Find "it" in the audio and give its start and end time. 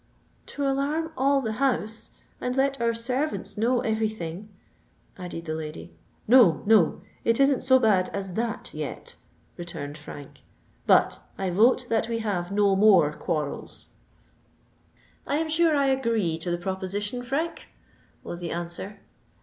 7.23-7.39